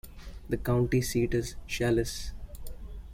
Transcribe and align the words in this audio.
The 0.49 0.57
county 0.57 0.99
seat 1.03 1.35
is 1.35 1.55
Challis. 1.69 2.31